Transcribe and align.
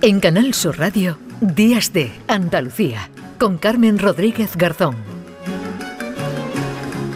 En 0.00 0.20
Canal 0.20 0.54
Sur 0.54 0.78
Radio, 0.78 1.18
Días 1.40 1.92
de 1.92 2.12
Andalucía, 2.28 3.10
con 3.38 3.58
Carmen 3.58 3.98
Rodríguez 3.98 4.56
Garzón. 4.56 4.96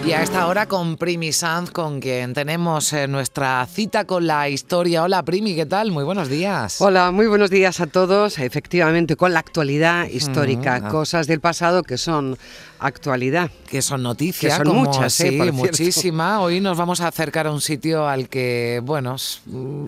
Y 0.04 0.12
a 0.12 0.22
esta 0.22 0.48
hora 0.48 0.66
con 0.66 0.96
Primi 0.96 1.30
Sanz, 1.32 1.71
con 1.71 2.00
quien 2.00 2.34
tenemos 2.34 2.93
eh, 2.93 3.07
nuestra 3.07 3.64
cita 3.66 4.04
con 4.04 4.26
la 4.26 4.48
historia. 4.48 5.04
Hola 5.04 5.22
Primi, 5.22 5.54
¿qué 5.54 5.64
tal? 5.64 5.93
Muy 5.93 6.03
buenos 6.03 6.29
días. 6.29 6.80
Hola, 6.80 7.12
muy 7.12 7.29
buenos 7.29 7.50
días 7.50 7.80
a 7.80 7.86
todos. 7.86 8.40
Efectivamente, 8.40 9.14
con 9.14 9.32
la 9.32 9.39
actualidad 9.39 10.08
histórica, 10.08 10.80
Mm, 10.80 10.86
ah. 10.86 10.89
cosas 10.89 11.29
del 11.29 11.39
pasado 11.40 11.85
que 11.85 11.99
son 11.99 12.36
actualidad. 12.80 13.49
Que 13.68 13.80
son 13.80 14.03
noticias, 14.03 14.58
Que 14.58 14.64
son 14.64 14.75
como- 14.75 14.85
muchas, 14.90 15.12
sí, 15.12 15.26
por 15.26 15.32
cierto. 15.46 15.53
muchísima. 15.53 16.40
Hoy 16.40 16.61
nos 16.61 16.76
vamos 16.76 17.00
a 17.00 17.07
acercar 17.07 17.46
a 17.46 17.53
un 17.53 17.61
sitio 17.61 18.08
al 18.08 18.29
que, 18.29 18.80
bueno, 18.85 19.14
mm, 19.46 19.85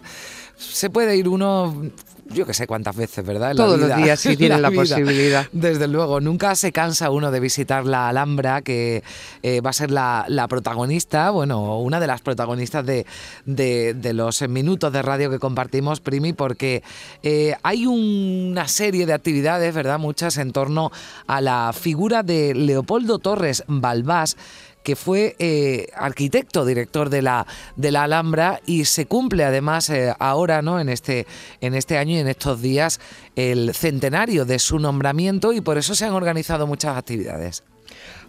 se 0.57 0.91
puede 0.91 1.17
ir 1.17 1.27
uno, 1.29 1.91
yo 2.35 2.45
que 2.47 2.55
sé 2.55 2.67
cuántas 2.67 2.97
veces, 2.97 3.25
¿verdad? 3.25 3.53
En 3.53 3.57
la 3.57 3.65
Todos 3.65 3.81
los 3.81 3.97
días, 3.97 4.21
si 4.21 4.29
En 4.33 4.37
tienen 4.39 4.63
la 4.63 4.71
posibilidad. 4.71 5.47
Desde 5.53 5.89
luego, 5.89 6.21
nunca 6.21 6.55
se 6.55 6.73
cansa 6.73 7.11
uno 7.11 7.31
de 7.31 7.41
visitar 7.41 7.87
la 7.87 8.09
Alhambra, 8.09 8.63
que 8.63 9.03
eh, 9.43 9.61
va 9.61 9.71
a 9.71 9.73
ser 9.73 9.91
la, 9.91 10.25
la 10.29 10.49
protagonista, 10.49 11.31
bueno, 11.31 11.79
una 11.81 12.01
de 12.01 12.07
las 12.07 12.21
protagonistas 12.21 12.85
de, 12.85 13.07
de- 13.47 13.95
de 13.95 14.13
los 14.13 14.47
minutos 14.49 14.93
de 14.93 15.03
radio 15.03 15.31
que 15.31 15.39
compartimos, 15.39 16.01
Primi, 16.01 16.33
porque 16.33 16.83
eh, 17.23 17.55
hay 17.63 17.87
una 17.87 18.69
serie 18.69 19.07
de 19.07 19.13
actividades, 19.13 19.75
¿verdad? 19.75 19.99
Muchas 19.99 20.37
en 20.39 20.53
torno 20.53 20.91
a 21.27 21.41
la 21.41 21.73
figura 21.73 22.23
de 22.23 22.55
Leopoldo 22.55 23.19
Torres 23.19 23.65
Balbás 23.67 24.37
que 24.85 24.95
fue 24.95 25.35
eh, 25.41 25.89
arquitecto, 25.97 26.65
director 26.65 27.11
de 27.11 27.23
la, 27.23 27.47
de 27.75 27.91
la 27.91 28.05
Alhambra 28.05 28.61
y 28.67 28.85
se 28.85 29.07
cumple 29.07 29.43
además 29.43 29.91
eh, 29.91 30.15
ahora, 30.21 30.63
¿no? 30.63 30.79
En 30.79 30.89
este, 30.89 31.27
en 31.61 31.75
este 31.75 31.99
año 31.99 32.13
y 32.17 32.19
en 32.19 32.29
estos 32.29 32.63
días 32.63 33.01
el 33.35 33.75
centenario 33.75 34.45
de 34.45 34.61
su 34.61 34.79
nombramiento 34.79 35.53
y 35.53 35.61
por 35.61 35.79
eso 35.79 35.95
se 35.95 36.05
han 36.05 36.13
organizado 36.13 36.67
muchas 36.67 36.97
actividades. 36.97 37.65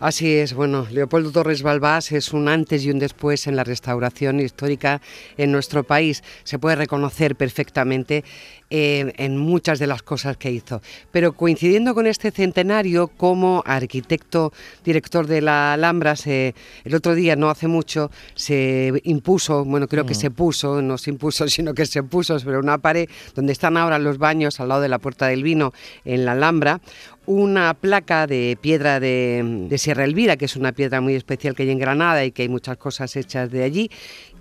Así 0.05 0.35
es, 0.35 0.53
bueno, 0.53 0.85
Leopoldo 0.91 1.31
Torres 1.31 1.63
Balbás 1.63 2.11
es 2.11 2.31
un 2.31 2.47
antes 2.47 2.85
y 2.85 2.91
un 2.91 2.99
después 2.99 3.47
en 3.47 3.55
la 3.55 3.63
restauración 3.63 4.39
histórica 4.39 5.01
en 5.35 5.51
nuestro 5.51 5.83
país. 5.83 6.23
Se 6.43 6.59
puede 6.59 6.75
reconocer 6.75 7.35
perfectamente 7.35 8.23
eh, 8.71 9.13
en 9.17 9.37
muchas 9.37 9.77
de 9.77 9.85
las 9.87 10.03
cosas 10.03 10.37
que 10.37 10.51
hizo. 10.51 10.81
Pero 11.11 11.33
coincidiendo 11.33 11.93
con 11.93 12.07
este 12.07 12.29
centenario, 12.29 13.07
como 13.07 13.63
arquitecto, 13.65 14.53
director 14.83 15.27
de 15.27 15.41
la 15.41 15.73
Alhambra, 15.73 16.15
se, 16.15 16.53
el 16.83 16.93
otro 16.93 17.13
día, 17.15 17.35
no 17.35 17.49
hace 17.49 17.67
mucho, 17.67 18.09
se 18.33 18.91
impuso, 19.05 19.65
bueno, 19.65 19.87
creo 19.87 20.05
que 20.05 20.13
se 20.13 20.29
puso, 20.29 20.81
no 20.81 20.97
se 20.97 21.11
impuso, 21.11 21.47
sino 21.49 21.73
que 21.73 21.85
se 21.85 22.03
puso 22.03 22.37
sobre 22.37 22.57
una 22.57 22.79
pared 22.79 23.07
donde 23.33 23.53
están 23.53 23.77
ahora 23.77 23.97
los 23.97 24.17
baños 24.17 24.59
al 24.59 24.69
lado 24.69 24.81
de 24.81 24.89
la 24.89 24.99
Puerta 24.99 25.27
del 25.27 25.43
Vino 25.43 25.71
en 26.03 26.25
la 26.25 26.31
Alhambra, 26.31 26.81
una 27.27 27.73
placa 27.75 28.27
de 28.27 28.57
piedra 28.59 28.99
de, 28.99 29.67
de 29.69 29.77
Sierra 29.77 29.94
Elvira, 30.03 30.37
que 30.37 30.45
es 30.45 30.55
una 30.55 30.71
piedra 30.71 31.01
muy 31.01 31.15
especial 31.15 31.55
que 31.55 31.63
hay 31.63 31.71
en 31.71 31.79
Granada 31.79 32.25
y 32.25 32.31
que 32.31 32.43
hay 32.43 32.49
muchas 32.49 32.77
cosas 32.77 33.15
hechas 33.15 33.49
de 33.51 33.63
allí. 33.63 33.89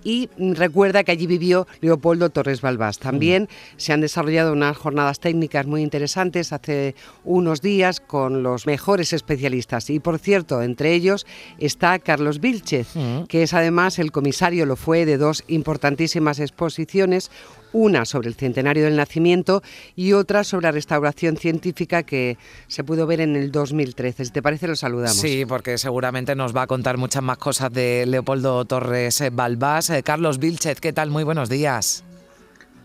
Y 0.05 0.29
mm, 0.37 0.53
recuerda 0.53 1.03
que 1.03 1.13
allí 1.13 1.27
vivió 1.27 1.67
Leopoldo 1.81 2.31
Torres 2.31 2.61
Balbás. 2.61 2.99
También 2.99 3.49
se 3.77 3.93
han 3.93 4.01
desarrollado 4.01 4.53
unas 4.53 4.77
jornadas 4.77 5.19
técnicas 5.19 5.67
muy 5.67 5.83
interesantes 5.83 6.53
hace 6.53 6.95
unos 7.25 7.63
días 7.63 8.01
con 8.01 8.43
los 8.43 8.67
mejores 8.67 9.13
especialistas. 9.13 9.89
Y 9.91 10.01
por 10.01 10.19
cierto, 10.19 10.63
entre 10.63 10.93
ellos 10.93 11.27
está 11.59 11.99
Carlos 11.99 12.41
Vilchez, 12.41 12.89
que 13.29 13.43
es 13.43 13.55
además 13.55 13.99
el 13.99 14.13
comisario, 14.13 14.67
lo 14.67 14.77
fue, 14.77 15.07
de 15.07 15.17
dos 15.17 15.45
importantísimas 15.49 16.39
exposiciones 16.39 17.31
una 17.75 18.07
sobre 18.07 18.29
el 18.29 18.35
centenario 18.35 18.85
del 18.85 18.97
nacimiento 18.97 19.63
y 19.95 20.15
otra 20.15 20.45
sobre 20.45 20.65
la 20.65 20.73
restauración 20.73 21.37
científica 21.37 22.05
que 22.05 22.39
se 22.69 22.85
pudo 22.85 23.07
ver 23.07 23.21
en 23.21 23.37
el 23.37 23.53
2013. 23.53 24.25
Si 24.25 24.31
te 24.31 24.41
parece, 24.41 24.67
lo 24.67 24.77
saludamos. 24.77 25.17
Sí, 25.17 25.45
porque 25.47 25.77
seguramente 25.77 26.35
nos 26.35 26.57
va 26.57 26.63
a 26.63 26.67
contar 26.67 26.97
muchas 26.97 27.23
más 27.23 27.37
cosas 27.37 27.73
de 27.73 28.07
Leopoldo 28.07 28.65
Torres 28.65 29.23
Balbás. 29.33 29.91
Eh, 29.91 30.03
Carlos 30.03 30.39
Vilchez, 30.39 30.81
¿qué 30.81 30.93
tal? 30.93 31.11
Muy 31.11 31.25
buenos 31.25 31.49
días. 31.49 32.05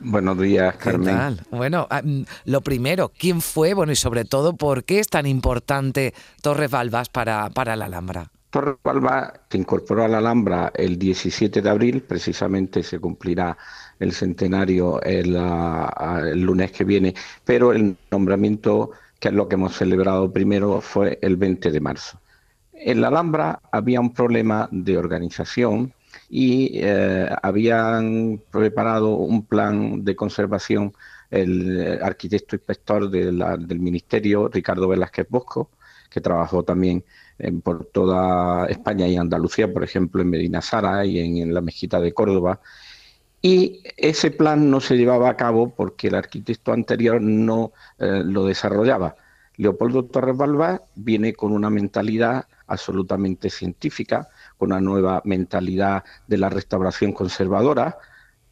Buenos 0.01 0.39
días, 0.39 0.75
¿Qué 0.77 0.91
Carmen. 0.91 1.15
tal? 1.15 1.41
Bueno, 1.51 1.85
ah, 1.89 2.01
mm, 2.03 2.23
lo 2.45 2.61
primero, 2.61 3.11
¿quién 3.17 3.41
fue? 3.41 3.73
Bueno, 3.73 3.91
y 3.91 3.95
sobre 3.95 4.25
todo, 4.25 4.55
¿por 4.55 4.85
qué 4.85 4.99
es 4.99 5.09
tan 5.09 5.25
importante 5.25 6.13
Torres 6.41 6.71
Balbás 6.71 7.09
para, 7.09 7.49
para 7.49 7.75
la 7.75 7.85
Alhambra? 7.85 8.31
Torres 8.49 8.77
Balbás 8.83 9.33
se 9.49 9.57
incorporó 9.57 10.05
a 10.05 10.07
la 10.07 10.19
Alhambra 10.19 10.71
el 10.73 10.97
17 10.97 11.61
de 11.61 11.69
abril, 11.69 12.01
precisamente 12.01 12.81
se 12.81 12.97
cumplirá 12.97 13.57
el 13.99 14.11
centenario 14.13 15.01
el, 15.03 15.35
ah, 15.37 16.21
el 16.31 16.41
lunes 16.41 16.71
que 16.71 16.83
viene, 16.83 17.13
pero 17.45 17.73
el 17.73 17.97
nombramiento, 18.11 18.91
que 19.19 19.27
es 19.29 19.33
lo 19.33 19.47
que 19.47 19.55
hemos 19.55 19.75
celebrado 19.75 20.31
primero, 20.31 20.81
fue 20.81 21.19
el 21.21 21.35
20 21.37 21.71
de 21.71 21.79
marzo. 21.81 22.19
En 22.73 23.01
la 23.01 23.09
Alhambra 23.09 23.59
había 23.71 23.99
un 23.99 24.13
problema 24.13 24.69
de 24.71 24.97
organización 24.97 25.93
y 26.29 26.71
eh, 26.81 27.29
habían 27.43 28.41
preparado 28.51 29.15
un 29.15 29.45
plan 29.45 30.03
de 30.03 30.15
conservación 30.15 30.93
el 31.29 31.79
eh, 31.79 31.99
arquitecto 32.01 32.55
inspector 32.55 33.09
del 33.09 33.79
ministerio, 33.79 34.47
Ricardo 34.47 34.87
Velázquez 34.87 35.27
Bosco, 35.29 35.69
que 36.09 36.21
trabajó 36.21 36.63
también 36.63 37.03
en- 37.37 37.61
por 37.61 37.85
toda 37.85 38.65
España 38.67 39.07
y 39.07 39.15
Andalucía, 39.17 39.71
por 39.71 39.83
ejemplo, 39.83 40.21
en 40.21 40.29
Medina 40.29 40.61
Sara 40.61 41.05
y 41.05 41.19
en, 41.19 41.37
en 41.37 41.53
la 41.53 41.61
mezquita 41.61 41.99
de 41.99 42.13
Córdoba. 42.13 42.61
Y 43.41 43.83
ese 43.95 44.31
plan 44.31 44.69
no 44.69 44.81
se 44.81 44.97
llevaba 44.97 45.29
a 45.29 45.37
cabo 45.37 45.73
porque 45.73 46.07
el 46.07 46.15
arquitecto 46.15 46.73
anterior 46.73 47.21
no 47.21 47.71
eh, 47.97 48.21
lo 48.25 48.45
desarrollaba. 48.45 49.15
Leopoldo 49.55 50.05
Torres 50.05 50.37
Balbás 50.37 50.81
viene 50.95 51.33
con 51.33 51.51
una 51.51 51.69
mentalidad 51.69 52.45
absolutamente 52.67 53.49
científica, 53.49 54.29
con 54.57 54.71
una 54.71 54.81
nueva 54.81 55.21
mentalidad 55.25 56.03
de 56.27 56.37
la 56.37 56.49
restauración 56.49 57.13
conservadora, 57.13 57.97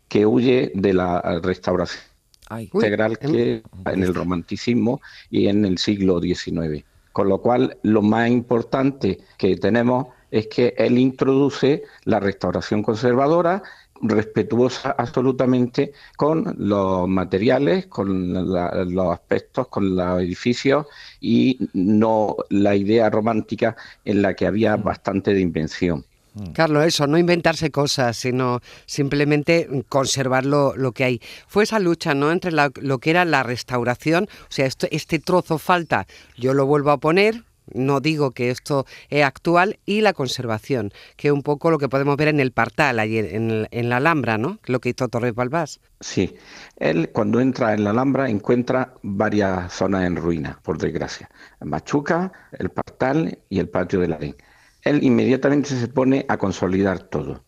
que 0.08 0.26
huye 0.26 0.72
de 0.74 0.94
la 0.94 1.40
restauración 1.42 2.04
Ay, 2.50 2.70
integral 2.74 3.18
que 3.20 3.62
en 3.86 4.04
el 4.04 4.14
romanticismo 4.14 5.02
y 5.30 5.48
en 5.48 5.66
el 5.66 5.78
siglo 5.78 6.22
XIX. 6.22 6.86
Con 7.12 7.30
lo 7.30 7.42
cual, 7.42 7.78
lo 7.84 8.02
más 8.02 8.30
importante 8.30 9.20
que 9.38 9.58
tenemos 9.58 10.08
es 10.32 10.48
que 10.48 10.74
él 10.78 10.98
introduce 10.98 11.84
la 12.06 12.20
restauración 12.20 12.84
conservadora, 12.84 13.64
respetuosa 14.02 14.92
absolutamente 14.98 15.92
con 16.18 16.56
los 16.60 17.08
materiales, 17.08 17.88
con 17.88 18.52
la- 18.54 18.86
los 18.86 19.12
aspectos, 19.12 19.68
con 19.70 19.96
los 19.96 20.22
edificios 20.22 20.86
y 21.20 21.58
no 21.74 22.36
la 22.50 22.76
idea 22.76 23.10
romántica 23.10 23.76
en 24.06 24.22
la 24.22 24.36
que 24.36 24.46
había 24.46 24.76
bastante 24.76 25.34
de 25.34 25.42
invención. 25.42 26.06
Carlos, 26.54 26.86
eso, 26.86 27.08
no 27.08 27.18
inventarse 27.18 27.72
cosas, 27.72 28.16
sino 28.16 28.60
simplemente 28.86 29.68
conservar 29.90 30.46
lo, 30.46 30.76
lo 30.76 30.92
que 30.92 31.04
hay. 31.04 31.22
Fue 31.48 31.64
esa 31.64 31.80
lucha, 31.80 32.14
¿no?, 32.14 32.32
entre 32.32 32.52
la- 32.52 32.72
lo 32.80 33.00
que 33.00 33.10
era 33.10 33.26
la 33.26 33.42
restauración, 33.42 34.26
o 34.26 34.46
sea, 34.50 34.68
esto, 34.68 34.86
este 34.92 35.18
trozo 35.18 35.58
falta, 35.58 36.06
yo 36.38 36.54
lo 36.54 36.68
vuelvo 36.68 36.92
a 36.92 36.98
poner, 37.00 37.44
no 37.74 38.00
digo 38.00 38.32
que 38.32 38.50
esto 38.50 38.86
es 39.10 39.24
actual, 39.24 39.80
y 39.86 40.02
la 40.02 40.14
conservación, 40.14 40.92
que 41.16 41.30
es 41.30 41.34
un 41.34 41.44
poco 41.44 41.72
lo 41.72 41.78
que 41.78 41.90
podemos 41.90 42.18
ver 42.18 42.30
en 42.30 42.40
el 42.40 42.52
Partal, 42.52 43.00
allí 43.00 43.20
en, 43.20 43.90
la 43.90 43.98
Alhambra, 43.98 44.38
¿no?, 44.38 44.60
lo 44.66 44.80
que 44.80 44.90
hizo 44.90 45.08
Torres 45.08 45.34
Balbás. 45.34 45.80
Sí, 46.00 46.36
él 46.78 47.10
cuando 47.12 47.40
entra 47.40 47.74
en 47.74 47.84
la 47.84 47.90
Alhambra 47.92 48.30
encuentra 48.30 48.94
varias 49.02 49.74
zonas 49.74 50.06
en 50.06 50.16
ruina, 50.16 50.60
por 50.64 50.78
desgracia. 50.78 51.30
Machuca, 51.62 52.32
el 52.52 52.70
Partal 52.70 53.40
y 53.50 53.60
el 53.60 53.70
Patio 53.70 54.00
del 54.00 54.14
Arén. 54.14 54.36
Él 54.84 55.04
inmediatamente 55.04 55.70
se 55.70 55.88
pone 55.88 56.26
a 56.30 56.38
consolidar 56.38 57.00
todo. 57.00 57.44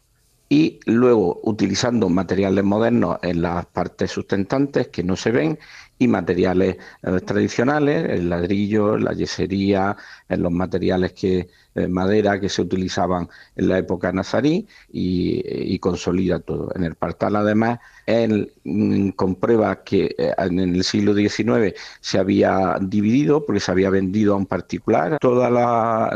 Y 0.51 0.79
luego, 0.85 1.39
utilizando 1.43 2.09
materiales 2.09 2.63
modernos 2.63 3.19
en 3.21 3.43
las 3.43 3.67
partes 3.67 4.11
sustentantes 4.11 4.87
que 4.87 5.03
no 5.03 5.15
se 5.15 5.31
ven 5.31 5.59
y 5.99 6.07
materiales 6.07 6.77
eh, 7.03 7.19
tradicionales, 7.21 8.09
el 8.09 8.29
ladrillo, 8.29 8.97
la 8.97 9.13
yesería, 9.13 9.95
en 10.27 10.41
los 10.41 10.51
materiales 10.51 11.13
que 11.13 11.49
eh, 11.75 11.87
madera 11.87 12.39
que 12.39 12.49
se 12.49 12.63
utilizaban 12.63 13.29
en 13.55 13.67
la 13.69 13.77
época 13.77 14.11
nazarí 14.11 14.67
y, 14.91 15.43
y 15.45 15.77
consolida 15.79 16.39
todo. 16.39 16.71
En 16.75 16.83
el 16.83 16.95
Partal, 16.95 17.35
además, 17.35 17.79
él 18.07 18.51
mm, 18.63 19.09
comprueba 19.09 19.83
que 19.83 20.15
eh, 20.17 20.33
en 20.37 20.59
el 20.59 20.83
siglo 20.83 21.13
XIX 21.13 21.75
se 22.01 22.17
había 22.17 22.77
dividido 22.81 23.45
porque 23.45 23.59
se 23.59 23.71
había 23.71 23.89
vendido 23.91 24.33
a 24.33 24.37
un 24.37 24.47
particular 24.47 25.19
todo 25.19 25.47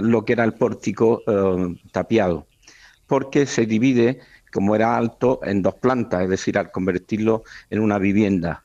lo 0.02 0.26
que 0.26 0.34
era 0.34 0.44
el 0.44 0.54
pórtico 0.54 1.22
eh, 1.28 1.76
tapiado 1.92 2.48
porque 3.14 3.46
se 3.46 3.68
divide, 3.68 4.22
como 4.52 4.74
era 4.76 4.98
alto, 4.98 5.40
en 5.44 5.62
dos 5.62 5.76
plantas, 5.76 6.24
es 6.24 6.30
decir, 6.30 6.58
al 6.58 6.72
convertirlo 6.72 7.44
en 7.70 7.80
una 7.80 8.00
vivienda. 8.00 8.64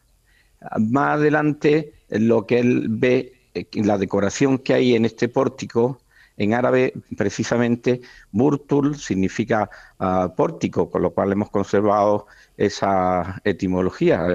Más 0.78 1.18
adelante, 1.18 1.92
lo 2.08 2.46
que 2.46 2.60
él 2.60 2.86
ve, 2.88 3.34
eh, 3.52 3.66
la 3.74 3.98
decoración 3.98 4.56
que 4.56 4.72
hay 4.72 4.94
en 4.94 5.04
este 5.04 5.28
pórtico, 5.28 6.00
en 6.38 6.54
árabe, 6.54 6.94
precisamente, 7.14 8.00
Burtul 8.30 8.96
significa 8.96 9.68
uh, 10.00 10.34
pórtico, 10.34 10.90
con 10.90 11.02
lo 11.02 11.10
cual 11.10 11.30
hemos 11.32 11.50
conservado 11.50 12.26
esa 12.56 13.42
etimología, 13.44 14.26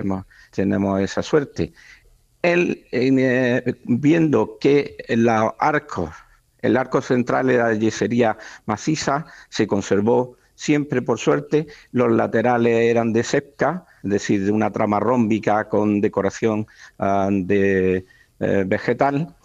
tenemos 0.51 1.01
esa 1.01 1.23
suerte. 1.23 1.73
él, 2.43 2.85
eh, 2.91 3.63
viendo 3.85 4.59
que 4.59 4.95
los 5.09 5.53
arcos, 5.57 6.11
el 6.63 6.77
arco 6.77 7.01
central 7.01 7.51
era 7.51 7.69
de 7.69 7.77
yesería 7.77 8.37
maciza, 8.65 9.27
se 9.49 9.67
conservó 9.67 10.37
siempre 10.55 11.01
por 11.01 11.19
suerte, 11.19 11.67
los 11.91 12.11
laterales 12.11 12.89
eran 12.89 13.13
de 13.13 13.23
sepca, 13.23 13.85
es 14.03 14.09
decir, 14.09 14.45
de 14.45 14.51
una 14.51 14.71
trama 14.71 14.99
rómbica 14.99 15.69
con 15.69 16.01
decoración 16.01 16.67
ah, 16.99 17.29
de 17.31 18.05
eh, 18.39 18.63
vegetal, 18.65 19.35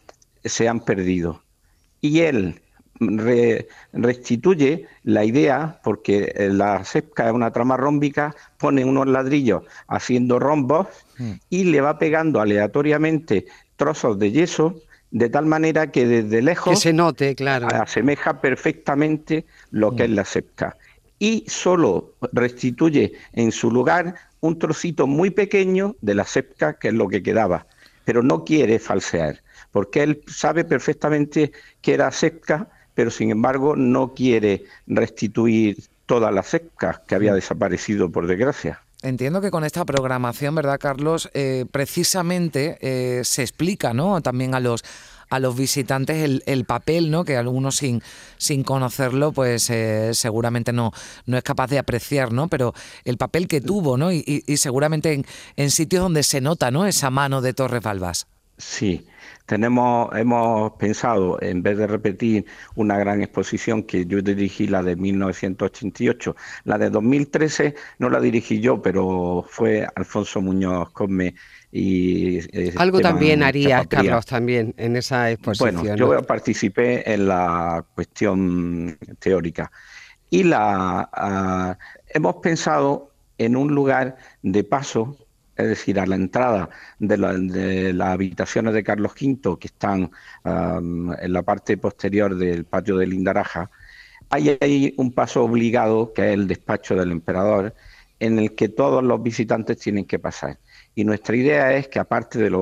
se 0.44 0.69
han 0.69 0.81
perdido. 0.81 1.43
Y 2.00 2.20
él 2.20 2.61
restituye 3.93 4.87
la 5.05 5.25
idea, 5.25 5.81
porque 5.85 6.49
la 6.50 6.85
sepca 6.85 7.29
es 7.29 7.32
una 7.32 7.53
trama 7.53 7.76
rómbica, 7.76 8.35
pone 8.59 8.85
unos 8.85 9.06
ladrillos 9.06 9.62
haciendo 9.87 10.38
rombos 10.38 10.88
mm. 11.19 11.32
y 11.49 11.65
le 11.65 11.81
va 11.81 11.99
pegando 11.99 12.41
aleatoriamente 12.41 13.47
trozos 13.76 14.19
de 14.19 14.32
yeso 14.32 14.82
de 15.10 15.28
tal 15.28 15.46
manera 15.46 15.90
que 15.90 16.06
desde 16.06 16.43
lejos 16.43 16.81
se 16.81 16.93
note, 16.93 17.34
claro. 17.34 17.66
asemeja 17.69 18.40
perfectamente 18.40 19.46
lo 19.70 19.96
que 19.96 20.02
mm. 20.02 20.10
es 20.10 20.16
la 20.16 20.25
sepca 20.25 20.76
y 21.19 21.44
solo 21.49 22.14
restituye 22.32 23.12
en 23.32 23.52
su 23.52 23.70
lugar 23.70 24.14
un 24.40 24.58
trocito 24.58 25.06
muy 25.06 25.31
pequeño 25.31 25.96
de 26.00 26.14
la 26.14 26.25
sepca, 26.25 26.78
que 26.78 26.88
es 26.88 26.94
lo 26.94 27.08
que 27.08 27.22
quedaba, 27.22 27.66
pero 28.05 28.22
no 28.22 28.44
quiere 28.44 28.78
falsear, 28.78 29.43
porque 29.72 30.02
él 30.02 30.22
sabe 30.28 30.64
perfectamente 30.64 31.52
que 31.82 31.94
era 31.94 32.10
sepca, 32.12 32.69
pero 32.94 33.10
sin 33.10 33.31
embargo 33.31 33.76
no 33.76 34.14
quiere 34.14 34.64
restituir 34.87 35.78
toda 36.06 36.31
la 36.31 36.43
sepca 36.43 37.02
que 37.06 37.14
había 37.14 37.32
mm. 37.32 37.37
desaparecido 37.37 38.10
por 38.10 38.26
desgracia. 38.26 38.82
Entiendo 39.03 39.41
que 39.41 39.53
con 39.53 39.65
esta 39.65 39.85
programación, 39.85 40.56
¿verdad, 40.56 40.79
Carlos? 40.81 41.31
Eh, 41.33 41.67
precisamente 41.71 42.79
eh, 42.81 43.23
se 43.25 43.43
explica, 43.43 43.95
¿no? 43.95 44.21
También 44.21 44.55
a 44.55 44.61
los 44.61 44.85
a 45.31 45.39
los 45.41 45.56
visitantes 45.56 46.17
el, 46.25 46.43
el 46.47 46.65
papel, 46.65 47.11
¿no? 47.11 47.25
Que 47.25 47.37
algunos 47.37 47.77
sin, 47.77 48.03
sin 48.39 48.65
conocerlo, 48.65 49.33
pues 49.33 49.69
eh, 49.71 50.15
seguramente 50.15 50.73
no, 50.73 50.93
no 51.27 51.37
es 51.37 51.45
capaz 51.45 51.69
de 51.69 51.79
apreciar, 51.79 52.33
¿no? 52.33 52.49
Pero 52.49 52.73
el 53.05 53.19
papel 53.19 53.47
que 53.47 53.61
tuvo, 53.61 53.99
¿no? 53.99 54.11
Y, 54.11 54.43
y, 54.47 54.56
seguramente 54.56 55.12
en, 55.12 55.27
en, 55.56 55.71
sitios 55.71 56.03
donde 56.03 56.23
se 56.23 56.41
nota, 56.41 56.71
¿no? 56.71 56.87
Esa 56.87 57.11
mano 57.11 57.41
de 57.43 57.53
Torres 57.53 57.83
Balbás. 57.83 58.27
Sí, 58.58 59.06
tenemos, 59.46 60.14
hemos 60.14 60.72
pensado, 60.72 61.40
en 61.40 61.62
vez 61.62 61.78
de 61.78 61.87
repetir 61.87 62.44
una 62.75 62.99
gran 62.99 63.22
exposición 63.22 63.84
que 63.84 64.05
yo 64.05 64.20
dirigí, 64.20 64.66
la 64.66 64.82
de 64.82 64.96
1988, 64.96 66.37
la 66.64 66.76
de 66.76 66.90
2013 66.90 67.75
no 67.99 68.10
la 68.10 68.20
dirigí 68.20 68.60
yo, 68.60 68.82
pero 68.82 69.46
fue 69.49 69.87
Alfonso 69.94 70.43
Muñoz 70.43 70.90
Cosme 70.90 71.34
y 71.70 72.38
eh, 72.52 72.75
algo 72.76 73.00
también 73.00 73.43
haría 73.43 73.84
Carlos 73.84 74.26
también 74.26 74.75
en 74.76 74.96
esa 74.96 75.31
exposición. 75.31 75.76
Bueno, 75.76 75.96
yo 75.96 76.22
participé 76.26 77.10
en 77.10 77.28
la 77.28 77.84
cuestión 77.94 78.99
teórica 79.19 79.70
y 80.31 80.43
la 80.43 81.08
ah, 81.12 81.78
hemos 82.08 82.37
pensado 82.37 83.12
en 83.38 83.56
un 83.56 83.75
lugar 83.75 84.16
de 84.43 84.64
paso, 84.64 85.16
es 85.58 85.69
decir, 85.69 85.99
a 85.99 86.06
la 86.06 86.14
entrada 86.14 86.70
de, 87.00 87.93
las 87.93 88.08
habitaciones 88.08 88.72
de 88.75 88.84
Carlos 88.84 89.12
V 89.20 89.58
que 89.58 89.66
están 89.66 90.10
en 90.44 91.32
la 91.32 91.43
parte 91.43 91.76
posterior 91.76 92.37
del 92.37 92.64
patio 92.64 92.96
de 92.96 93.08
Lindaraja, 93.08 93.69
hay 94.31 94.56
ahí 94.60 94.94
un 94.99 95.12
paso 95.12 95.43
obligado 95.43 96.12
que 96.12 96.28
es 96.28 96.34
el 96.34 96.46
despacho 96.46 96.94
del 96.94 97.10
emperador 97.10 97.75
en 98.20 98.38
el 98.38 98.55
que 98.55 98.69
todos 98.69 99.02
los 99.02 99.22
visitantes 99.22 99.78
tienen 99.78 100.05
que 100.05 100.19
pasar. 100.19 100.58
Y 100.94 101.05
nuestra 101.05 101.37
idea 101.37 101.75
es 101.75 101.88
que 101.88 101.99
aparte 101.99 102.38
de 102.38 102.50
las 102.50 102.60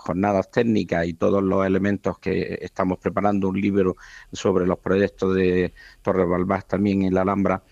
jornadas 0.00 0.50
técnicas 0.50 1.06
y 1.06 1.14
todos 1.14 1.42
los 1.42 1.66
elementos 1.66 2.18
que 2.18 2.58
estamos 2.60 2.98
preparando, 2.98 3.48
un 3.48 3.60
libro 3.60 3.96
sobre 4.32 4.66
los 4.66 4.78
proyectos 4.78 5.34
de 5.34 5.72
Torres 6.02 6.28
Balbás 6.28 6.66
también 6.66 7.02
en 7.02 7.14
la 7.14 7.22
Alhambra, 7.22 7.62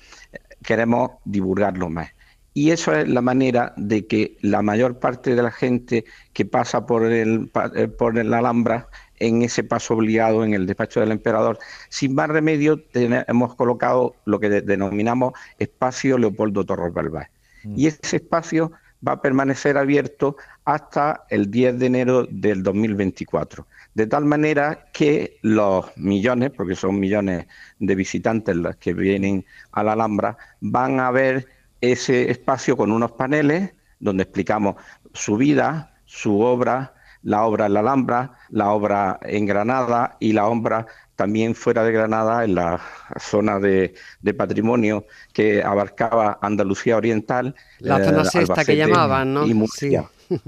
queremos 0.63 1.13
divulgarlo 1.25 1.91
más. 1.91 2.11
Y 2.57 2.71
eso 2.71 2.95
es 2.95 3.09
la 3.09 3.21
manera 3.21 3.75
de 3.77 4.07
que 4.07 4.37
la 4.41 4.63
mayor 4.63 5.01
parte 5.01 5.35
de 5.35 5.43
la 5.43 5.51
gente 5.51 6.05
que 6.33 6.45
pasa 6.45 6.87
por 6.87 7.05
el, 7.05 7.51
por 7.99 8.25
la 8.25 8.39
Alhambra 8.39 8.89
en 9.19 9.43
ese 9.43 9.65
paso 9.65 9.95
obligado 9.95 10.45
en 10.45 10.55
el 10.55 10.67
despacho 10.67 11.01
del 11.01 11.11
emperador. 11.11 11.59
Sin 11.89 12.15
más 12.15 12.29
remedio, 12.29 12.81
hemos 12.93 13.57
colocado 13.57 14.15
lo 14.25 14.39
que 14.39 14.49
denominamos 14.49 15.33
espacio 15.59 16.17
Leopoldo 16.17 16.65
Torres 16.65 16.95
Balbás. 16.95 17.29
Mm. 17.65 17.75
Y 17.77 17.87
ese 17.89 18.17
espacio 18.17 18.71
va 19.07 19.13
a 19.13 19.21
permanecer 19.21 19.77
abierto 19.77 20.37
hasta 20.65 21.25
el 21.29 21.51
10 21.51 21.79
de 21.79 21.87
enero 21.87 22.27
del 22.31 22.63
2024. 22.63 23.67
De 23.95 24.07
tal 24.07 24.25
manera 24.25 24.87
que 24.93 25.39
los 25.43 25.87
millones, 25.97 26.51
porque 26.51 26.75
son 26.75 26.99
millones 26.99 27.47
de 27.79 27.95
visitantes 27.95 28.57
los 28.57 28.77
que 28.77 28.95
vienen 28.95 29.45
a 29.73 29.83
la 29.83 29.93
Alhambra, 29.93 30.37
van 30.61 31.01
a 31.01 31.11
ver 31.11 31.47
ese 31.81 32.31
espacio 32.31 32.77
con 32.77 32.93
unos 32.93 33.13
paneles 33.13 33.73
donde 33.99 34.23
explicamos 34.23 34.77
su 35.13 35.37
vida, 35.37 35.95
su 36.05 36.41
obra, 36.41 36.95
la 37.23 37.45
obra 37.45 37.67
en 37.67 37.75
la 37.75 37.81
Alhambra, 37.81 38.33
la 38.51 38.71
obra 38.71 39.19
en 39.23 39.47
Granada 39.47 40.17
y 40.21 40.33
la 40.33 40.47
obra 40.47 40.87
también 41.17 41.55
fuera 41.55 41.85
de 41.85 41.93
Granada, 41.93 42.45
en 42.45 42.55
la 42.55 42.81
zona 43.19 43.59
de, 43.59 43.95
patrimonio 44.37 45.07
que 45.33 45.63
abarcaba 45.63 46.39
Andalucía 46.43 46.97
Oriental. 46.97 47.55
La 47.79 48.05
zona 48.05 48.23
eh, 48.23 48.27
sexta 48.27 48.65
que 48.65 48.77
llamaban, 48.77 49.35
¿no? 49.35 49.47
Y 49.47 49.55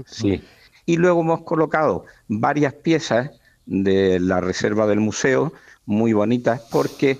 Sí. 0.05 0.43
Y 0.85 0.97
luego 0.97 1.21
hemos 1.21 1.41
colocado 1.43 2.05
varias 2.27 2.73
piezas 2.73 3.31
de 3.65 4.19
la 4.19 4.39
reserva 4.39 4.87
del 4.87 4.99
museo, 4.99 5.53
muy 5.85 6.13
bonitas, 6.13 6.61
porque 6.71 7.19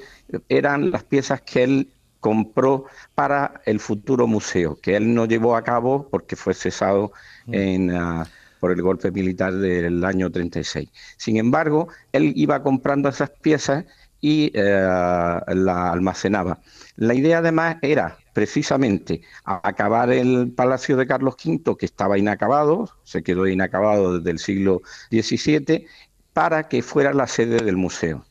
eran 0.50 0.92
las 0.92 1.04
piezas 1.04 1.42
que 1.42 1.63
él 1.63 1.89
compró 2.19 2.86
para 3.16 3.62
el 3.66 3.80
futuro 3.80 4.28
museo, 4.28 4.78
que 4.81 4.96
él 4.96 5.14
no 5.14 5.25
llevó 5.25 5.56
a 5.56 5.64
cabo 5.64 6.08
porque 6.10 6.36
fue 6.36 6.54
cesado 6.54 7.12
mm. 7.46 7.54
en... 7.54 7.92
Ah, 7.96 8.28
por 8.60 8.72
el 8.72 8.81
golpe 8.81 9.12
militar 9.12 9.54
del 9.54 10.04
año 10.04 10.31
36. 10.31 10.90
Sin 11.18 11.38
embargo, 11.38 11.90
él 12.12 12.34
iba 12.36 12.64
comprando 12.64 13.10
esas 13.10 13.30
piezas 13.30 13.86
y 14.19 14.52
eh, 14.54 14.62
la 14.62 15.92
almacenaba. 15.92 16.60
La 16.96 17.14
idea 17.14 17.40
además 17.40 17.78
era 17.81 18.18
precisamente 18.34 19.21
acabar 19.44 20.12
el 20.12 20.52
Palacio 20.56 20.97
de 20.97 21.07
Carlos 21.07 21.36
V, 21.44 21.78
que 21.78 21.86
estaba 21.86 22.18
inacabado, 22.18 22.90
se 23.04 23.24
quedó 23.24 23.47
inacabado 23.47 24.18
desde 24.18 24.31
el 24.31 24.40
siglo 24.40 24.81
XVII, 25.12 25.86
para 26.33 26.68
que 26.68 26.81
fuera 26.81 27.14
la 27.14 27.28
sede 27.28 27.64
del 27.64 27.78
museo. 27.78 28.27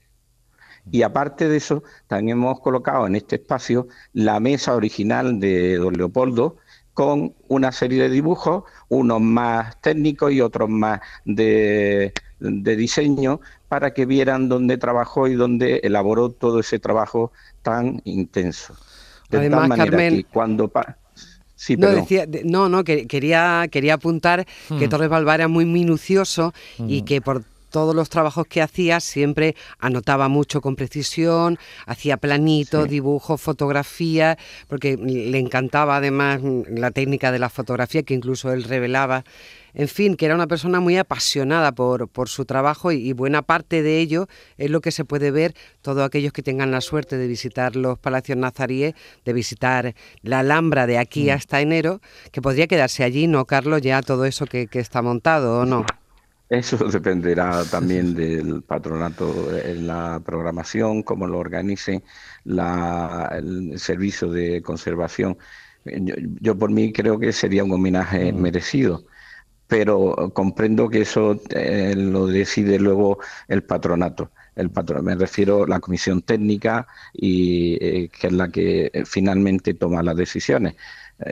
Y 0.90 1.02
aparte 1.02 1.49
de 1.49 1.57
eso, 1.57 1.83
también 2.07 2.38
hemos 2.38 2.61
colocado 2.61 3.07
en 3.07 3.16
este 3.16 3.37
espacio 3.37 3.88
la 4.12 4.38
mesa 4.40 4.75
original 4.75 5.40
de 5.40 5.76
don 5.76 5.95
Leopoldo, 5.95 6.57
con 6.95 7.35
una 7.49 7.73
serie 7.73 8.05
de 8.05 8.09
dibujos, 8.09 8.64
unos 8.88 9.21
más 9.21 9.78
técnicos 9.83 10.33
y 10.33 10.40
otros 10.40 10.71
más 10.71 11.00
de, 11.26 12.12
diseño, 12.38 13.40
para 13.69 13.93
que 13.93 14.07
vieran 14.07 14.49
dónde 14.49 14.78
trabajó 14.78 15.28
y 15.28 15.35
dónde 15.35 15.81
elaboró 15.83 16.31
todo 16.31 16.61
ese 16.61 16.78
trabajo 16.78 17.33
tan 17.62 18.00
intenso. 18.05 18.75
De 19.28 19.38
Además, 19.38 19.61
tal 19.61 19.69
manera 19.69 19.99
que 20.09 20.25
cuando... 20.25 20.73
Sí, 21.55 21.76
no, 21.76 21.88
decía, 21.88 22.26
no, 22.45 22.69
no, 22.69 22.85
quería, 22.85 23.66
quería 23.71 23.95
apuntar 23.95 24.47
que 24.69 24.87
hmm. 24.87 24.88
Torres 24.88 25.09
Balbá 25.09 25.35
era 25.35 25.49
muy 25.49 25.64
minucioso 25.64 26.55
y 26.78 27.02
hmm. 27.02 27.05
que 27.05 27.21
por 27.21 27.45
todos 27.76 27.95
los 27.95 28.09
trabajos 28.09 28.47
que 28.47 28.62
hacía 28.62 29.00
siempre 29.00 29.54
anotaba 29.78 30.28
mucho 30.28 30.62
con 30.62 30.76
precisión, 30.76 31.59
hacía 31.85 32.16
planitos, 32.16 32.88
dibujos, 32.88 33.38
fotografías, 33.38 34.38
porque 34.66 34.97
le 34.97 35.38
encantaba 35.38 35.99
además 35.99 36.40
la 36.71 36.90
técnica 36.90 37.33
de 37.33 37.38
la 37.38 37.50
fotografía 37.50 38.02
que 38.02 38.14
incluso 38.14 38.50
él 38.50 38.64
revelaba. 38.64 39.25
En 39.75 39.88
fin, 39.88 40.16
que 40.16 40.25
era 40.25 40.35
una 40.35 40.47
persona 40.47 40.80
muy 40.80 40.97
apasionada 40.97 41.73
por, 41.73 42.09
por 42.09 42.30
su 42.30 42.47
trabajo 42.47 42.92
y, 42.92 43.12
buena 43.12 43.42
parte 43.42 43.83
de 43.83 43.99
ello 43.99 44.26
es 44.56 44.71
lo 44.71 44.80
que 44.80 44.90
se 44.90 45.04
puede 45.04 45.30
ver 45.30 45.54
todos 45.83 46.02
aquellos 46.02 46.33
que 46.33 46.42
tengan 46.42 46.71
la 46.71 46.80
suerte 46.80 47.18
de 47.18 47.26
visitar 47.26 47.76
los 47.76 47.99
palacios 47.99 48.38
nazaríes, 48.38 48.95
de 49.26 49.33
visitar 49.35 49.95
la 50.23 50.38
Alhambra 50.38 50.87
de 50.87 50.97
aquí 50.97 51.26
mm. 51.26 51.30
hasta 51.33 51.61
enero, 51.61 52.00
que 52.33 52.40
podría 52.40 52.68
quedarse 52.68 53.04
allí, 53.04 53.26
¿no, 53.26 53.45
Carlos? 53.45 53.83
Ya 53.83 54.00
todo 54.00 54.25
eso 54.25 54.47
que, 54.47 54.66
que 54.66 54.78
está 54.78 55.02
montado, 55.02 55.61
¿o 55.61 55.66
no? 55.66 55.85
Eso 56.49 56.76
dependerá 56.91 57.65
también 57.65 58.15
del 58.15 58.62
patronato 58.62 59.57
en 59.57 59.87
la 59.87 60.21
programación, 60.25 61.03
cómo 61.03 61.26
lo 61.26 61.38
organice 61.38 62.03
el 62.45 63.79
servicio 63.79 64.31
de 64.31 64.62
conservación. 64.62 65.37
Yo, 65.85 66.59
por 66.59 66.71
mí 66.71 66.93
creo 66.93 67.19
que 67.19 67.33
sería 67.33 67.65
un 67.65 67.73
homenaje 67.73 68.33
mm. 68.33 68.37
merecido, 68.41 69.05
pero 69.67 70.33
comprendo 70.35 70.88
que 70.88 71.03
eso 71.03 71.41
eh, 71.50 71.95
lo 71.97 72.26
decide 72.26 72.79
luego 72.79 73.19
el 73.49 73.62
patronato. 73.65 74.33
El 74.57 74.71
patron, 74.71 75.05
me 75.05 75.15
refiero 75.15 75.65
a 75.65 75.69
la 75.69 75.81
comisión 75.81 76.23
técnica 76.23 76.87
y 77.12 77.75
eh, 77.75 78.09
que 78.09 78.29
es 78.29 78.33
la 78.33 78.49
que 78.49 78.91
finalmente 79.05 79.75
toma 79.75 80.03
las 80.03 80.17
decisiones. 80.17 80.76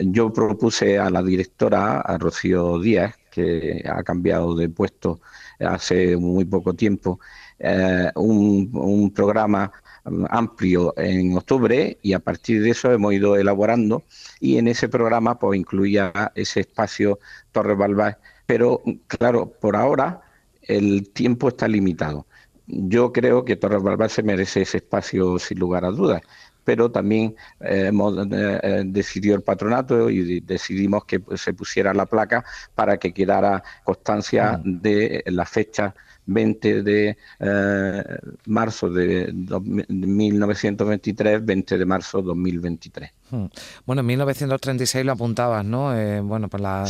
Yo 0.03 0.33
propuse 0.33 0.99
a 0.99 1.11
la 1.11 1.23
directora, 1.23 2.01
a 2.01 2.19
Rocío 2.19 2.79
Díaz, 2.81 3.15
que 3.35 3.83
ha 3.85 4.03
cambiado 4.05 4.55
de 4.55 4.69
puesto 4.69 5.21
hace 5.59 6.17
muy 6.17 6.45
poco 6.45 6.75
tiempo, 6.75 7.19
eh, 7.59 8.11
un, 8.15 9.13
programa 9.15 9.73
mm, 10.05 10.25
amplio 10.31 10.95
en 10.97 11.37
octubre 11.37 11.99
y 12.03 12.13
a 12.13 12.21
partir 12.21 12.63
de 12.63 12.71
eso 12.71 12.93
hemos 12.93 13.13
ido 13.13 13.37
elaborando 13.37 14.05
y 14.41 14.59
en 14.59 14.69
ese 14.69 14.89
programa 14.89 15.39
pues 15.39 15.59
incluía 15.59 16.33
ese 16.37 16.61
espacio 16.61 17.19
Torres 17.53 17.77
Balbás, 17.77 18.17
pero 18.47 18.83
claro, 19.09 19.51
por 19.61 19.77
ahora 19.77 20.23
el 20.63 21.11
tiempo 21.11 21.49
está 21.49 21.67
limitado. 21.69 22.27
Yo 22.67 23.13
creo 23.13 23.45
que 23.45 23.57
Torres 23.57 23.83
Balbás 23.83 24.13
se 24.13 24.23
merece 24.23 24.63
ese 24.63 24.79
espacio 24.79 25.39
sin 25.39 25.59
lugar 25.59 25.85
a 25.85 25.91
dudas 25.91 26.23
pero 26.65 26.91
también 26.91 27.37
eh, 27.61 27.87
hemos 27.89 28.15
eh, 28.31 28.83
decidido 28.87 29.37
el 29.37 29.43
patronato 29.43 30.11
y 30.11 30.41
decidimos 30.41 31.05
que 31.05 31.23
se 31.37 31.53
pusiera 31.53 31.95
la 31.95 32.07
placa 32.07 32.45
para 32.75 32.97
que 32.99 33.13
quedara 33.13 33.63
constancia 33.85 34.61
de 34.65 35.23
la 35.27 35.45
fecha 35.45 35.95
20 36.27 36.83
de 36.83 37.17
eh, 37.41 38.05
marzo 38.47 38.91
de, 38.91 39.33
1923, 39.33 41.45
20 41.45 41.79
de 41.79 41.87
marzo 41.87 42.19
de 42.19 42.25
2023. 42.25 43.11
Hmm. 43.31 43.47
Bueno, 43.87 44.01
en 44.01 44.07
1936 44.07 45.05
lo 45.05 45.13
apuntabas, 45.13 45.65
¿no? 45.65 45.97
Eh, 45.97 46.21
bueno, 46.21 46.49
por 46.49 46.61
la, 46.61 46.85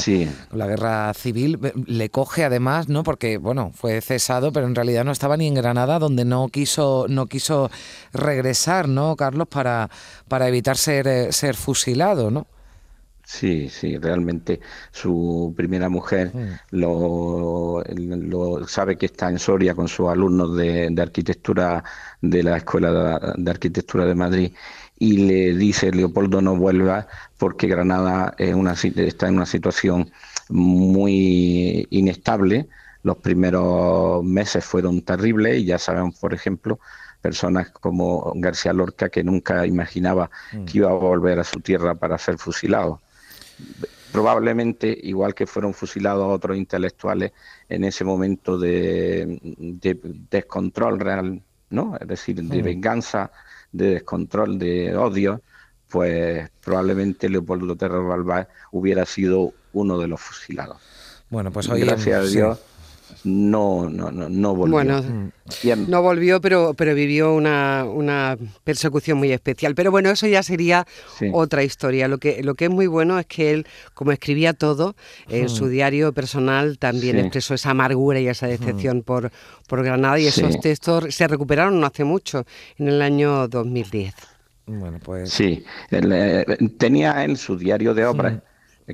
la 0.52 0.66
guerra 0.66 1.12
civil. 1.14 1.58
Le 1.86 2.10
coge 2.10 2.44
además, 2.44 2.88
¿no? 2.88 3.02
Porque, 3.02 3.38
bueno, 3.38 3.70
fue 3.74 4.00
cesado, 4.00 4.52
pero 4.52 4.66
en 4.66 4.74
realidad 4.74 5.04
no 5.04 5.12
estaba 5.12 5.36
ni 5.36 5.46
en 5.46 5.54
Granada, 5.54 5.98
donde 5.98 6.24
no 6.24 6.48
quiso, 6.48 7.06
no 7.08 7.26
quiso 7.26 7.70
regresar, 8.12 8.88
¿no, 8.88 9.16
Carlos? 9.16 9.48
Para, 9.48 9.90
para 10.28 10.48
evitar 10.48 10.76
ser, 10.76 11.06
eh, 11.06 11.32
ser 11.32 11.56
fusilado, 11.56 12.30
¿no? 12.30 12.46
Sí, 13.26 13.70
sí, 13.70 13.96
realmente 13.96 14.60
su 14.92 15.54
primera 15.56 15.88
mujer 15.88 16.30
lo, 16.70 17.82
sabe 18.68 18.98
que 18.98 19.06
está 19.06 19.30
en 19.30 19.38
Soria 19.38 19.74
con 19.74 19.88
sus 19.88 20.08
alumnos 20.10 20.54
de, 20.56 20.94
arquitectura 21.00 21.82
de 22.20 22.42
la 22.42 22.58
Escuela 22.58 23.34
de, 23.36 23.50
Arquitectura 23.50 24.04
de 24.04 24.14
Madrid 24.14 24.52
y 24.98 25.16
le 25.26 25.54
dice 25.54 25.90
Leopoldo 25.90 26.42
no 26.42 26.54
vuelva 26.56 27.08
porque 27.38 27.66
Granada 27.66 28.34
es 28.38 28.54
una, 28.54 28.74
está 28.74 29.28
en 29.28 29.36
una 29.36 29.46
situación 29.46 30.10
muy 30.50 31.86
inestable. 31.90 32.68
Los 33.02 33.18
primeros 33.18 34.22
meses 34.22 34.64
fueron 34.64 35.02
terribles 35.02 35.58
y 35.58 35.64
ya 35.64 35.78
sabemos, 35.78 36.18
por 36.18 36.34
ejemplo, 36.34 36.78
personas 37.22 37.70
como 37.70 38.32
García 38.36 38.74
Lorca 38.74 39.08
que 39.08 39.24
nunca 39.24 39.66
imaginaba 39.66 40.30
mm. 40.52 40.64
que 40.66 40.78
iba 40.78 40.90
a 40.90 40.94
volver 40.94 41.40
a 41.40 41.44
su 41.44 41.60
tierra 41.60 41.94
para 41.94 42.18
ser 42.18 42.36
fusilado 42.38 43.00
probablemente, 44.12 44.96
igual 45.02 45.34
que 45.34 45.46
fueron 45.46 45.74
fusilados 45.74 46.26
otros 46.32 46.56
intelectuales 46.56 47.32
en 47.68 47.84
ese 47.84 48.04
momento 48.04 48.58
de, 48.58 49.38
descontrol 50.30 51.00
real, 51.00 51.42
¿no? 51.70 51.96
Es 52.00 52.06
decir, 52.06 52.42
de 52.42 52.62
venganza, 52.62 53.30
de 53.72 53.94
descontrol, 53.94 54.58
de 54.58 54.96
odio, 54.96 55.42
pues 55.88 56.48
probablemente 56.62 57.28
Leopoldo 57.28 57.76
Terra 57.76 57.98
Balbás 57.98 58.46
hubiera 58.70 59.04
sido 59.04 59.52
uno 59.72 59.98
de 59.98 60.08
los 60.08 60.20
fusilados. 60.20 60.78
Bueno, 61.30 61.50
pues 61.50 61.68
hoy 61.68 61.80
gracias 61.80 62.20
a 62.20 62.22
Dios 62.22 62.60
no, 63.24 63.88
no, 63.88 64.10
no, 64.10 64.28
no 64.28 64.54
volvió. 64.54 64.72
Bueno, 64.72 65.32
no 65.88 66.02
volvió, 66.02 66.40
pero, 66.40 66.74
pero 66.74 66.94
vivió 66.94 67.34
una, 67.34 67.84
una, 67.84 68.36
persecución 68.64 69.18
muy 69.18 69.32
especial. 69.32 69.74
Pero 69.74 69.90
bueno, 69.90 70.10
eso 70.10 70.26
ya 70.26 70.42
sería 70.42 70.86
otra 71.32 71.62
historia. 71.62 72.08
Lo 72.08 72.18
que, 72.18 72.42
lo 72.42 72.54
que 72.54 72.64
es 72.66 72.70
muy 72.70 72.86
bueno 72.86 73.18
es 73.18 73.26
que 73.26 73.52
él, 73.52 73.66
como 73.94 74.12
escribía 74.12 74.52
todo, 74.52 74.96
en 75.28 75.48
su 75.48 75.68
diario 75.68 76.12
personal 76.12 76.78
también 76.78 77.18
expresó 77.18 77.54
esa 77.54 77.70
amargura 77.70 78.20
y 78.20 78.28
esa 78.28 78.46
decepción 78.46 79.02
por, 79.02 79.30
por 79.68 79.84
Granada 79.84 80.18
y 80.18 80.26
esos 80.26 80.60
textos 80.60 81.14
se 81.14 81.28
recuperaron 81.28 81.80
no 81.80 81.86
hace 81.86 82.04
mucho, 82.04 82.44
en 82.78 82.88
el 82.88 83.02
año 83.02 83.48
2010. 83.48 84.14
Bueno, 84.66 84.98
pues... 85.02 85.30
Sí, 85.30 85.64
eh, 85.90 86.44
tenía 86.78 87.24
en 87.24 87.36
su 87.36 87.56
diario 87.56 87.92
de 87.94 88.06
obras 88.06 88.42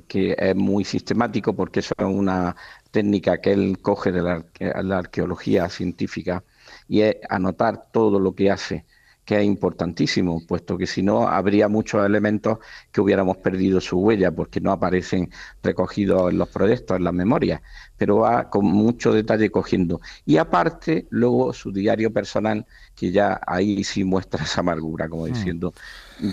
que 0.06 0.36
es 0.38 0.54
muy 0.54 0.84
sistemático 0.84 1.54
porque 1.54 1.80
eso 1.80 1.94
es 1.98 2.04
una 2.04 2.54
técnica 2.90 3.40
que 3.40 3.52
él 3.52 3.78
coge 3.80 4.12
de 4.12 4.22
la, 4.22 4.98
arqueología 4.98 5.68
científica 5.68 6.44
y 6.88 7.02
es 7.02 7.16
anotar 7.28 7.90
todo 7.92 8.20
lo 8.20 8.34
que 8.34 8.50
hace, 8.50 8.84
que 9.24 9.38
es 9.38 9.44
importantísimo, 9.44 10.44
puesto 10.46 10.76
que 10.76 10.86
si 10.86 11.02
no 11.02 11.28
habría 11.28 11.68
muchos 11.68 12.04
elementos 12.04 12.58
que 12.90 13.00
hubiéramos 13.00 13.36
perdido 13.36 13.80
su 13.80 13.98
huella 13.98 14.32
porque 14.32 14.60
no 14.60 14.72
aparecen 14.72 15.30
recogidos 15.62 16.32
en 16.32 16.38
los 16.38 16.48
proyectos, 16.48 16.96
en 16.96 17.04
las 17.04 17.14
memorias, 17.14 17.60
pero 17.96 18.18
va 18.18 18.50
con 18.50 18.66
mucho 18.66 19.12
detalle 19.12 19.50
cogiendo. 19.50 20.00
Y 20.26 20.38
aparte, 20.38 21.06
luego 21.10 21.52
su 21.52 21.70
diario 21.70 22.12
personal, 22.12 22.66
que 22.96 23.12
ya 23.12 23.40
ahí 23.46 23.84
sí 23.84 24.04
muestra 24.04 24.42
esa 24.44 24.60
amargura, 24.60 25.08
como 25.08 25.26
mm. 25.26 25.32
diciendo, 25.32 25.74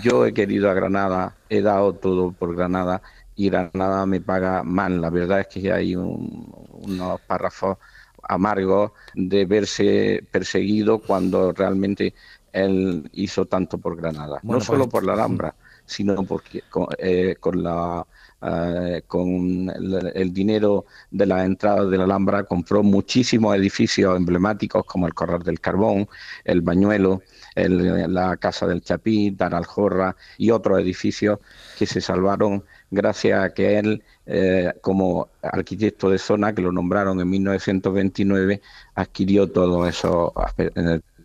yo 0.02 0.26
he 0.26 0.34
querido 0.34 0.70
a 0.70 0.74
Granada, 0.74 1.36
he 1.48 1.62
dado 1.62 1.94
todo 1.94 2.32
por 2.32 2.56
Granada 2.56 3.00
y 3.38 3.50
Granada 3.50 4.04
me 4.04 4.20
paga 4.20 4.64
mal. 4.64 5.00
La 5.00 5.10
verdad 5.10 5.40
es 5.40 5.46
que 5.46 5.72
hay 5.72 5.94
unos 5.94 7.20
párrafos 7.26 7.78
amargos 8.24 8.90
de 9.14 9.44
verse 9.44 10.26
perseguido 10.28 10.98
cuando 10.98 11.52
realmente 11.52 12.14
él 12.52 13.08
hizo 13.12 13.46
tanto 13.46 13.78
por 13.78 13.96
Granada. 13.96 14.40
no 14.42 14.60
solo 14.60 14.88
pues, 14.88 14.90
por 14.90 15.04
la 15.04 15.12
Alhambra, 15.14 15.54
sino 15.86 16.24
porque 16.24 16.64
eh, 16.98 17.36
con, 17.38 17.62
la 17.62 18.04
eh, 18.40 19.02
con 19.06 19.68
el, 19.68 20.32
dinero 20.32 20.86
de 21.10 21.26
la 21.26 21.44
entrada 21.44 21.84
de 21.86 21.98
la 21.98 22.04
Alhambra 22.04 22.44
compró 22.44 22.84
muchísimos 22.84 23.56
edificios 23.56 24.16
emblemáticos 24.16 24.84
como 24.84 25.06
el 25.08 25.14
Corral 25.14 25.42
del 25.42 25.60
Carbón, 25.60 26.08
el 26.44 26.60
Bañuelo, 26.60 27.22
la 27.56 28.36
Casa 28.36 28.66
del 28.68 28.82
Chapí, 28.82 29.30
Daraljorra 29.32 30.14
y 30.36 30.50
otros 30.50 30.78
edificios 30.80 31.40
que 31.76 31.86
se 31.86 32.00
salvaron 32.00 32.64
gracias 32.90 33.42
a 33.42 33.52
que 33.52 33.78
él, 33.78 34.04
eh, 34.26 34.72
como 34.82 35.28
arquitecto 35.42 36.08
de 36.10 36.18
zona, 36.18 36.54
que 36.54 36.62
lo 36.62 36.70
nombraron 36.70 37.20
en 37.20 37.28
1929, 37.30 38.60
adquirió 38.94 39.50
todos 39.50 39.88
esos, 39.88 40.32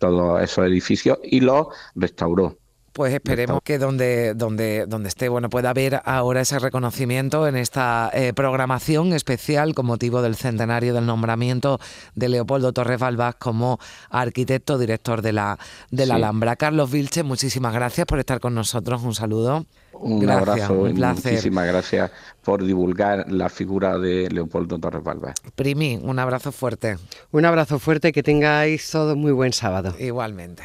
todos 0.00 0.42
esos 0.42 0.66
edificios 0.66 1.18
y 1.22 1.40
los 1.40 1.68
restauró. 1.94 2.58
Pues 2.94 3.12
esperemos 3.12 3.60
que 3.64 3.78
donde, 3.78 4.34
donde, 4.34 4.86
donde 4.86 5.08
esté, 5.08 5.28
bueno, 5.28 5.50
pueda 5.50 5.70
haber 5.70 6.00
ahora 6.04 6.42
ese 6.42 6.60
reconocimiento 6.60 7.48
en 7.48 7.56
esta 7.56 8.08
eh, 8.14 8.32
programación 8.32 9.12
especial 9.12 9.74
con 9.74 9.86
motivo 9.86 10.22
del 10.22 10.36
centenario 10.36 10.94
del 10.94 11.04
nombramiento 11.04 11.80
de 12.14 12.28
Leopoldo 12.28 12.72
Torres 12.72 13.00
Balbás 13.00 13.34
como 13.34 13.80
arquitecto 14.10 14.78
director 14.78 15.22
de 15.22 15.32
la, 15.32 15.58
de 15.90 16.06
la 16.06 16.14
Alhambra. 16.14 16.54
Carlos 16.54 16.92
Vilche, 16.92 17.24
muchísimas 17.24 17.74
gracias 17.74 18.06
por 18.06 18.20
estar 18.20 18.38
con 18.38 18.54
nosotros. 18.54 19.02
Un 19.02 19.16
saludo. 19.16 19.66
Un 19.94 20.30
abrazo 20.30 20.88
y 20.88 20.92
muchísimas 20.92 21.66
gracias 21.66 22.12
por 22.44 22.62
divulgar 22.62 23.26
la 23.28 23.48
figura 23.48 23.98
de 23.98 24.28
Leopoldo 24.30 24.78
Torres 24.78 25.02
Balbás. 25.02 25.34
Primi, 25.56 25.98
un 26.00 26.20
abrazo 26.20 26.52
fuerte. 26.52 26.96
Un 27.32 27.44
abrazo 27.44 27.80
fuerte, 27.80 28.12
que 28.12 28.22
tengáis 28.22 28.88
todo 28.88 29.16
muy 29.16 29.32
buen 29.32 29.52
sábado. 29.52 29.96
Igualmente. 29.98 30.64